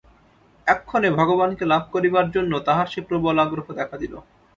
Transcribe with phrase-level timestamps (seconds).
[0.67, 4.13] এক্ষণে ভগবানকে লাভ করিবার জন্য তাঁহার সেই প্রবল আগ্রহ দেখা দিল।